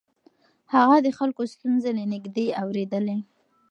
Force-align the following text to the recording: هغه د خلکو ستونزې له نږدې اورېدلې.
هغه 0.73 0.97
د 1.05 1.07
خلکو 1.17 1.41
ستونزې 1.53 1.91
له 1.97 2.03
نږدې 2.13 2.47
اورېدلې. 2.61 3.17